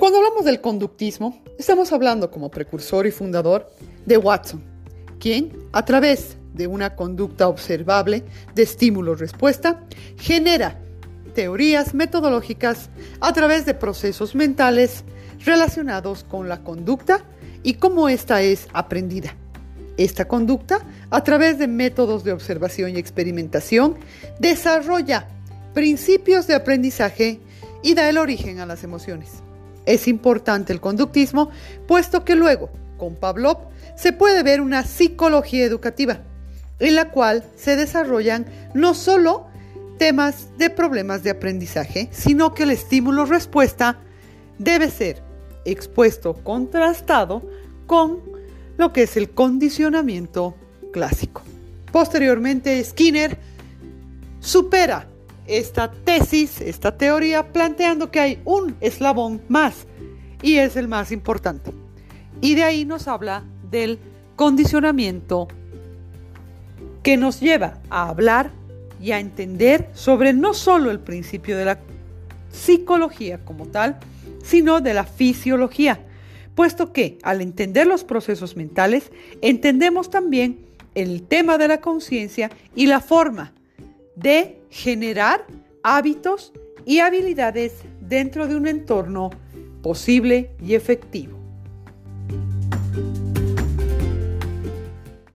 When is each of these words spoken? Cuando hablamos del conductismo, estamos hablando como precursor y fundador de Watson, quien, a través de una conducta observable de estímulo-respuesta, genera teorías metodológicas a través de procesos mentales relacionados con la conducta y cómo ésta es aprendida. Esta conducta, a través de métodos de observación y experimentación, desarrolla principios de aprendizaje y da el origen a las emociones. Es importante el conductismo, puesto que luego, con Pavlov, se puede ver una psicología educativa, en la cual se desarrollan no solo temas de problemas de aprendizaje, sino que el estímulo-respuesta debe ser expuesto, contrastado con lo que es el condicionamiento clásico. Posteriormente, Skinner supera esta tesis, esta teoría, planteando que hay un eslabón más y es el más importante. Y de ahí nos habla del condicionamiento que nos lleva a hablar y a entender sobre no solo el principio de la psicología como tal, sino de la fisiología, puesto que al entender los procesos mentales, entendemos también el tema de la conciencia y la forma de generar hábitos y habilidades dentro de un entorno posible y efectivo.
Cuando 0.00 0.16
hablamos 0.16 0.46
del 0.46 0.62
conductismo, 0.62 1.42
estamos 1.58 1.92
hablando 1.92 2.30
como 2.30 2.50
precursor 2.50 3.06
y 3.06 3.10
fundador 3.10 3.70
de 4.06 4.16
Watson, 4.16 4.62
quien, 5.18 5.52
a 5.72 5.84
través 5.84 6.38
de 6.54 6.66
una 6.66 6.96
conducta 6.96 7.48
observable 7.48 8.24
de 8.54 8.62
estímulo-respuesta, 8.62 9.84
genera 10.16 10.80
teorías 11.34 11.92
metodológicas 11.92 12.88
a 13.20 13.34
través 13.34 13.66
de 13.66 13.74
procesos 13.74 14.34
mentales 14.34 15.04
relacionados 15.44 16.24
con 16.24 16.48
la 16.48 16.64
conducta 16.64 17.22
y 17.62 17.74
cómo 17.74 18.08
ésta 18.08 18.40
es 18.40 18.68
aprendida. 18.72 19.36
Esta 19.98 20.26
conducta, 20.26 20.80
a 21.10 21.22
través 21.24 21.58
de 21.58 21.68
métodos 21.68 22.24
de 22.24 22.32
observación 22.32 22.96
y 22.96 22.98
experimentación, 22.98 23.98
desarrolla 24.38 25.28
principios 25.74 26.46
de 26.46 26.54
aprendizaje 26.54 27.38
y 27.82 27.92
da 27.92 28.08
el 28.08 28.16
origen 28.16 28.60
a 28.60 28.66
las 28.66 28.82
emociones. 28.82 29.42
Es 29.90 30.06
importante 30.06 30.72
el 30.72 30.80
conductismo, 30.80 31.50
puesto 31.88 32.24
que 32.24 32.36
luego, 32.36 32.70
con 32.96 33.16
Pavlov, 33.16 33.58
se 33.96 34.12
puede 34.12 34.44
ver 34.44 34.60
una 34.60 34.84
psicología 34.84 35.64
educativa, 35.64 36.20
en 36.78 36.94
la 36.94 37.10
cual 37.10 37.42
se 37.56 37.74
desarrollan 37.74 38.46
no 38.72 38.94
solo 38.94 39.48
temas 39.98 40.56
de 40.58 40.70
problemas 40.70 41.24
de 41.24 41.30
aprendizaje, 41.30 42.08
sino 42.12 42.54
que 42.54 42.62
el 42.62 42.70
estímulo-respuesta 42.70 43.98
debe 44.58 44.90
ser 44.90 45.24
expuesto, 45.64 46.34
contrastado 46.34 47.42
con 47.88 48.20
lo 48.78 48.92
que 48.92 49.02
es 49.02 49.16
el 49.16 49.30
condicionamiento 49.30 50.54
clásico. 50.92 51.42
Posteriormente, 51.90 52.82
Skinner 52.84 53.36
supera 54.38 55.09
esta 55.50 55.90
tesis, 55.90 56.60
esta 56.60 56.96
teoría, 56.96 57.52
planteando 57.52 58.10
que 58.10 58.20
hay 58.20 58.38
un 58.44 58.76
eslabón 58.80 59.42
más 59.48 59.86
y 60.42 60.56
es 60.56 60.76
el 60.76 60.86
más 60.86 61.10
importante. 61.10 61.72
Y 62.40 62.54
de 62.54 62.62
ahí 62.62 62.84
nos 62.84 63.08
habla 63.08 63.42
del 63.70 63.98
condicionamiento 64.36 65.48
que 67.02 67.16
nos 67.16 67.40
lleva 67.40 67.78
a 67.90 68.08
hablar 68.08 68.52
y 69.02 69.10
a 69.10 69.18
entender 69.18 69.90
sobre 69.92 70.32
no 70.32 70.54
solo 70.54 70.90
el 70.90 71.00
principio 71.00 71.56
de 71.56 71.64
la 71.64 71.78
psicología 72.52 73.44
como 73.44 73.66
tal, 73.66 73.98
sino 74.44 74.80
de 74.80 74.94
la 74.94 75.04
fisiología, 75.04 76.00
puesto 76.54 76.92
que 76.92 77.18
al 77.22 77.40
entender 77.40 77.86
los 77.86 78.04
procesos 78.04 78.56
mentales, 78.56 79.10
entendemos 79.42 80.10
también 80.10 80.60
el 80.94 81.22
tema 81.22 81.58
de 81.58 81.68
la 81.68 81.80
conciencia 81.80 82.50
y 82.74 82.86
la 82.86 83.00
forma 83.00 83.52
de 84.22 84.60
generar 84.70 85.46
hábitos 85.82 86.52
y 86.84 87.00
habilidades 87.00 87.82
dentro 88.00 88.46
de 88.46 88.56
un 88.56 88.66
entorno 88.66 89.30
posible 89.82 90.50
y 90.62 90.74
efectivo. 90.74 91.39